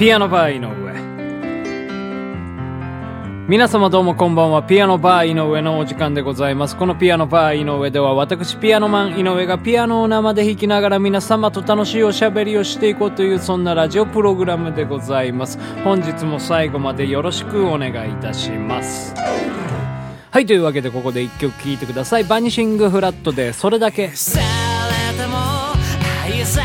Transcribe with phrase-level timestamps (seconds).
[0.00, 0.66] ピアノバー井上。
[3.46, 4.62] 皆様どうもこんばんは。
[4.62, 6.76] ピアノバー井上のお時間でございます。
[6.78, 15.58] このピアノバー井上では私ピアノマン井上がピアノを生で弾きながら皆様と楽しいおしゃべりをしていこうというそんなラジオプログラムでございます。
[15.84, 19.14] 本日も最後までよろしくお願いいたします。
[20.30, 22.24] はいというわけでここで一曲聴いてください。
[22.24, 24.08] バニシングフラットでそれだけ。
[24.12, 25.36] されても
[26.24, 26.62] 愛さ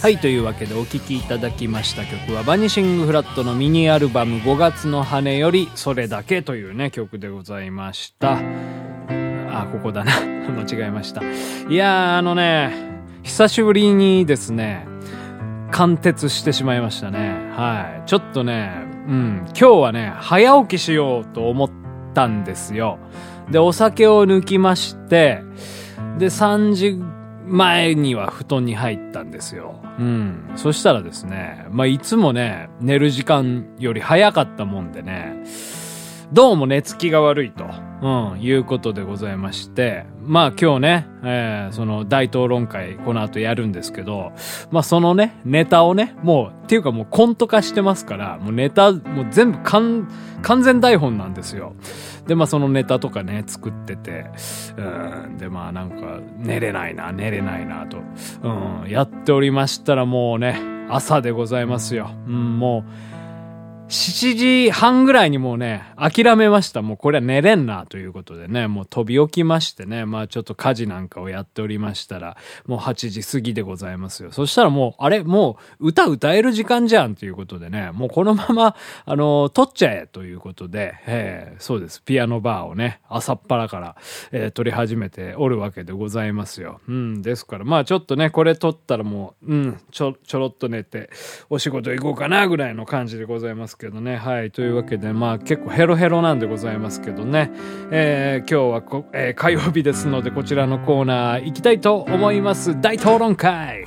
[0.00, 8.38] はい、というわけでお聴きいただきました曲は、バニシングフラットのミニアルバム5月の羽より、それだけというね、曲でございました。
[8.38, 10.12] あ、ここだな。
[10.54, 11.22] 間違えました。
[11.68, 12.74] いやー、あのね、
[13.24, 14.86] 久しぶりにですね、
[15.72, 17.50] 貫徹してしまいましたね。
[17.56, 18.08] はい。
[18.08, 18.70] ちょっとね、
[19.08, 21.70] うん、今日はね、早起きしようと思っ
[22.14, 23.00] たんですよ。
[23.50, 25.42] で、お酒を抜きまして、
[26.18, 27.02] で、3時
[27.48, 29.80] 前には布団に入ったんですよ。
[29.98, 30.50] うん。
[30.56, 35.34] そしたらですね、まあ、いつもね、寝る時間より早かったもんでね、
[36.30, 37.64] どうも寝つきが悪いと、
[38.02, 44.32] うん、いうことでございまして、まあ今日ね、えーその大討論会この後やるんですけど、
[44.70, 50.06] まあそのね、ネタをね、もう、っていうかもうコント化してますから、もうネタ、もう全部完、
[50.42, 51.74] 完全台本なんですよ。
[52.26, 54.26] で、まあそのネタとかね、作ってて、
[54.76, 57.98] うん、で、まあなんか、寝れないな、寝れないな、と、
[58.42, 62.10] うん、やっておりましたらもうね、朝でございますよ。
[62.26, 63.17] うん、もう、
[63.88, 66.82] 7時半ぐらいにもうね、諦めました。
[66.82, 74.30] もうこれは寝れんなということでね、もう飛び起きましてね、まあちょっと家事なんかをやっておりましたら、もう8時過ぎでございますよ。
[74.30, 75.24] そしたらもう、あれ？
[75.24, 78.76] もう歌歌える時間じゃんということでね、もうこのまま、
[79.06, 82.02] あの、撮っちゃえということで、えーそうです。
[82.02, 83.96] ピアノバーをね、朝っぱらから、
[84.32, 86.82] えー撮り始めておるわけでございますよ。
[86.88, 91.08] うん、ですから、まあちょっとね、これ撮ったらもう、うん、ちょ、ちょろっと寝て、
[91.48, 94.16] お仕事行こうかなぐらいの感じでございますけどね。
[94.16, 94.50] はい。
[94.50, 97.50] というわけで、まあ結構ヘロヘロなんでございますけどね。
[97.90, 102.78] えー今日はこ、えー火曜日ですので、こちらのコーナー行きたいと思います。
[102.80, 103.86] 大討論会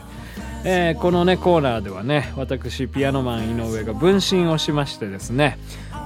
[0.64, 5.58] えーこのねコーナーではね私ピアノマン井上が分身をしましてですね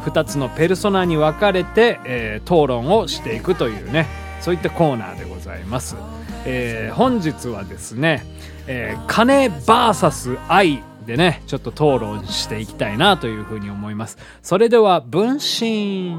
[0.06, 4.08] 2つのペルソナに分かれて、えー討論をしていくというね
[4.40, 5.98] そういったコーナーでございます、
[6.46, 8.24] えー本日はですね、
[8.68, 16.16] えー金 VS 愛でねちょっと討論していきたいなというふうに思いますそれでは分身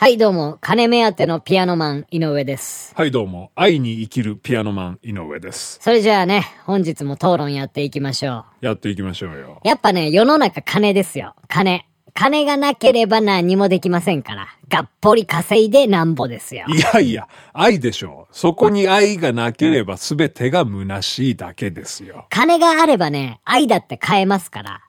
[0.00, 2.94] はい、どうも、金目当てのピアノマン、井上です。
[2.96, 3.52] はい、どうも。
[3.54, 5.78] 愛に生きるピアノマン、井上です。
[5.82, 9.60] それじゃあね、本日も討論やっていきましょやっていきましょうよ。
[9.62, 9.68] う。
[9.68, 11.34] やっぱね、世の中金ですよ。
[11.48, 11.84] 金。
[12.14, 14.48] 金がなければ何もできませんから。
[14.68, 16.64] がっぽり稼いでなんぼですよ。
[16.68, 18.36] いやいや、愛でしょう。
[18.36, 22.26] そこに愛がなければ全てが虚しいだけですよ。
[22.30, 24.80] 金があればね、愛だって買えますから。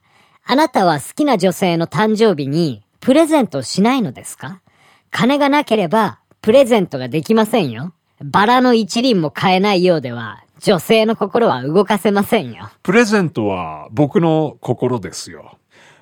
[0.43, 4.61] あなたは好きな女性の誕生日に、プレゼントしないのですか？
[5.09, 7.93] 金がなければ、プレゼントができませんよ。
[8.23, 12.69] バラの一輪も買えないようでは、女性の心は動かせませんよ。
[12.83, 15.57] プレゼントは僕の心ですよ。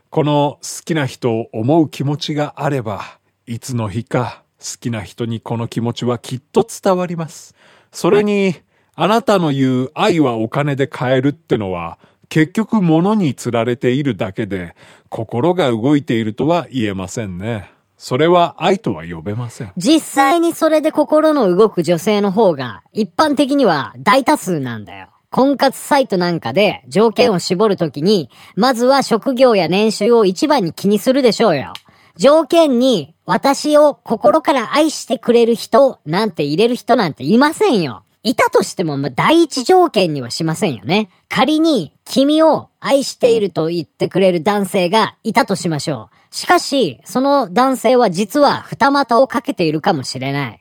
[0.10, 7.54] この好きな人を思う気持ちがあれば、いつの日か好きな人にこの気持ちはきっと伝わります。
[7.92, 8.56] それに、
[8.96, 14.76] あなたの言う愛はお金で買えるってのは、結局物に釣られているだけで
[15.10, 17.72] 心が動いているとは言えませんね。
[17.98, 19.72] それは愛とは呼べません。
[19.78, 25.10] 実際にそれで心の動く女性の方が一般的には大多数なんだよ。
[25.32, 31.74] 婚活サイトなんかで条件を絞るときに、まずは職業や年収を一番に気にするでしょうよ。
[32.18, 38.04] 条件に私を心から愛してくれる人なんて入れる人なんていませんよ。
[38.24, 41.10] いたとしても、まあ、第一条件にはしませんよね。
[41.30, 46.36] 仮に、君を愛していると言ってくれる男性がいたとしましょう。
[46.36, 50.59] しかし、その男性は実は二股をかけているかもしれない。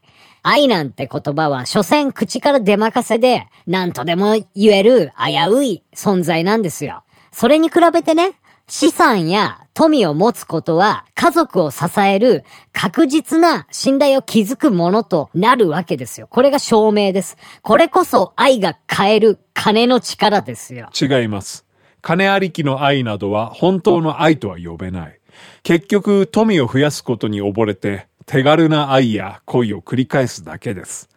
[0.48, 7.04] 愛なんて言葉は、所詮口から出任せで、何とでも言える危うい存在なんですよ。
[7.30, 8.32] それに比べてね、
[8.66, 16.26] 資産や富を持つことは家族を支える確実な信頼を築くものとなるわけですよ。
[16.28, 17.36] これが証明です。
[17.60, 20.88] これこそ愛が変える金の力ですよ。
[20.98, 21.66] 違います。
[22.00, 25.20] 金ありきの愛などは本当の愛とは呼べない。
[25.62, 31.08] 結局、富を増やすことに溺れて、手軽な愛や恋を繰り返すだけです。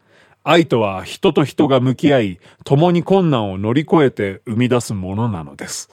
[0.46, 5.90] 愛とは人と人が向き合い、共に困難を乗り越えて生み出すものなのです。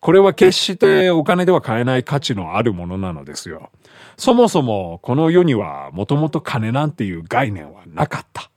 [0.00, 3.70] これは決してお金では買えない価値のあるものなのですよ。
[4.18, 8.50] そもそもこの世にはもともと金なんていう概念はなかった。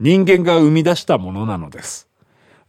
[0.00, 2.08] 人間が生み出したものなのです。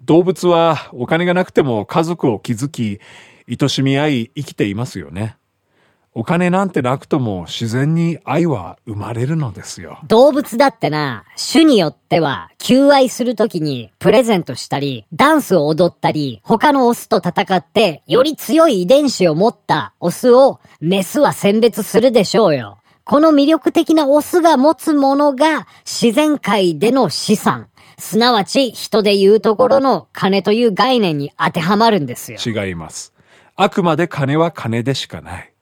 [0.02, 3.00] 動物はお金がなくても家族を築き、
[3.48, 5.38] 愛しみ合い生きていますよね。
[6.19, 10.00] お金なんてなくとも自然に愛は生まれるのですよ。
[10.08, 22.80] 動物だってな、種によっては、求愛するときにプレゼントしたり、ダンスを踊ったり、他のオスと戦って、より強い遺伝子を持ったオスを、メスは選別するでしょうよ。
[23.04, 27.68] この魅力的なオスが持つものが、自然界での資産。
[28.00, 32.40] すなわち、人で言うところの金という概念に当てはまるんですよ。
[32.44, 33.14] 違います。
[33.56, 35.54] あくまで金は金でしかない。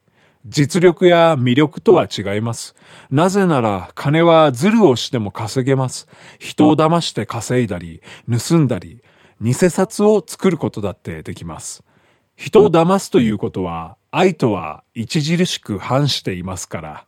[0.48, 2.76] 実力や魅力とは違います。
[3.10, 6.06] なぜなら金はズルをしても稼げます。
[6.38, 8.00] 人を騙して稼いだり、
[8.30, 9.02] 盗んだり、
[9.40, 11.82] 偽札を作ることだってできます。
[12.36, 17.04] 人を騙すということは愛とは著しく反していますから、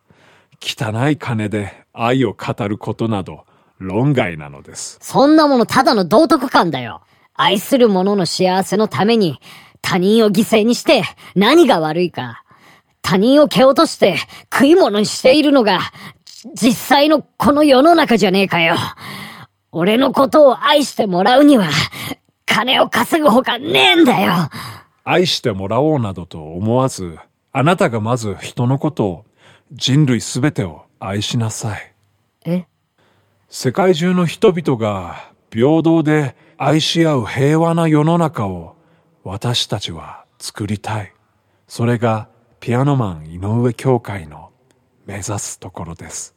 [0.61, 3.44] 汚い金で愛を語ることなど
[3.79, 4.99] 論外なのです。
[5.00, 7.02] そんなものただの道徳感だよ。
[7.35, 9.38] 愛する者の幸せのために
[9.81, 11.05] 他人を犠牲にして
[11.37, 12.43] 何が悪いか。
[13.09, 14.19] 他人を蹴落として
[14.53, 15.81] 食い物にしているのが
[16.55, 18.77] 実際のこの世の中じゃねえかよ。
[19.73, 21.71] 俺のことを愛してもらうには
[22.45, 24.35] 金を稼ぐほかねえんだよ。
[25.05, 27.19] 愛してもらおうなどと思わず、
[27.51, 29.25] あなたがまず人のことを、
[29.73, 31.95] 人類すべてを愛しなさい。
[32.45, 32.67] え？
[33.49, 38.77] 世界中の人々が平等で愛し合う平和な世の中を
[39.25, 41.15] 私たちは作りたい。
[41.69, 42.29] それが
[42.61, 44.51] ピアノマン井上教会の
[45.07, 46.35] 目指すところです。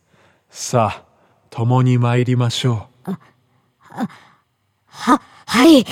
[0.50, 1.06] さあ、
[1.50, 3.12] 共に参りましょう。
[4.86, 5.86] は、はい。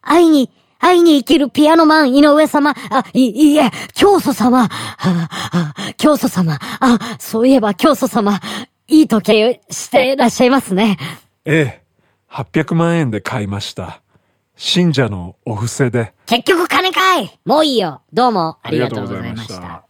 [0.00, 2.74] 愛に、愛に生きるピアノマン井上様。
[2.90, 4.64] あ、い、いいえ、教祖様。
[4.64, 4.68] あ、
[4.98, 6.58] あ、教祖様。
[6.80, 8.40] あ、そういえば教祖様。
[8.88, 10.96] いい時計してらっしゃいますね。
[11.44, 11.84] ええ、
[12.30, 14.00] 800万円で買いました。
[14.58, 16.12] 信者のお布施で。
[16.26, 18.02] 結局金かいもういいよ。
[18.12, 19.87] どうもありがとうございました。。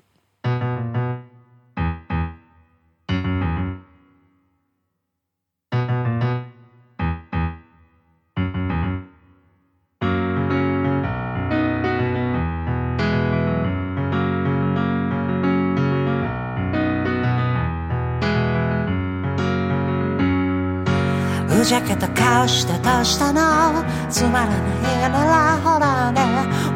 [21.68, 26.22] ふざけた顔してどうしたのつまらないならほらね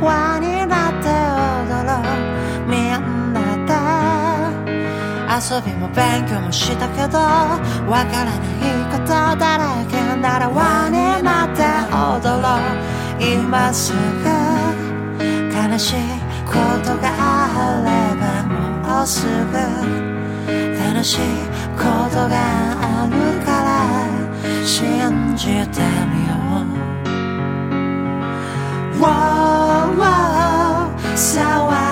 [0.03, 3.73] 輪になって踊ろうみんなで
[5.33, 8.39] 遊びも勉強もしたけどわからない
[8.93, 11.63] ことだらけなら輪になって
[11.97, 14.29] 踊ろう今すぐ
[15.57, 15.97] 悲しい
[16.45, 16.53] こ
[16.85, 18.45] とがあれば
[18.99, 19.57] もうすぐ
[20.85, 21.19] 楽しい
[21.79, 21.81] こ
[22.11, 24.22] とがあるから
[24.65, 25.81] 信じて
[26.13, 26.35] みよ
[28.99, 31.92] う」わーわー騒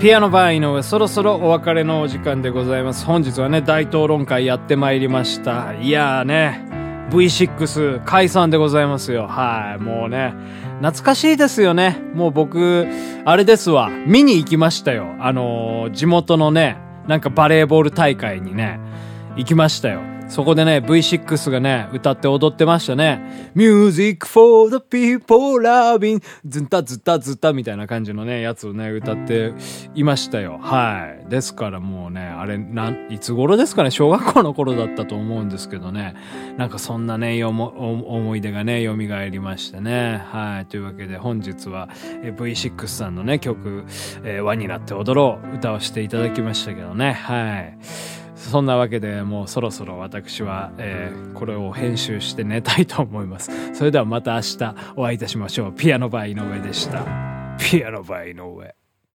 [0.00, 3.04] ピアノバー井上、そろそろお別れのお時間でございます。
[3.04, 5.74] 本日はね、大討論会やってまいりました。
[5.74, 6.64] いやーね、
[7.10, 9.26] V6 解散でございますよ。
[9.26, 10.32] はい、もうね、
[10.78, 12.02] 懐かしいですよね。
[12.14, 12.86] もう僕、
[13.26, 15.06] あれですわ、見に行きましたよ。
[15.20, 18.80] あのー地元のね、なんかバレーボール大会にね、
[19.36, 20.00] 行きましたよ。
[20.30, 23.50] そこでね、V6 がね、歌って踊ってましたね。
[23.56, 29.54] Music for the people loving ずったずったずったみたいな感じのね、やつをね、歌って
[29.96, 30.58] いましたよ。
[30.62, 31.28] はい。
[31.28, 36.14] ですからもうね、あれ、なん、いつ頃ですかね、小学校の頃だったと思うんですけどね。
[36.56, 40.22] なんかそんなね、思い出がね、蘇りましてね。
[40.30, 40.66] はい。
[40.66, 41.88] というわけで本日は
[42.22, 43.84] V6 さんのね、曲、
[44.22, 47.14] えー輪になって踊ろう、歌をしていただきましたけどね。
[47.14, 47.78] はい。
[48.40, 53.50] そんなわけでもうそろそろ私は、えーこれを編集して寝たいと思います。
[53.74, 55.72] それではまた明日お会いいたしましょう。
[55.72, 57.06] ピアノバー井上でした。
[57.58, 58.79] ピアノバー井上。